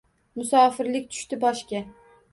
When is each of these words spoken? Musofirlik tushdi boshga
Musofirlik 0.39 1.05
tushdi 1.13 1.41
boshga 1.47 1.87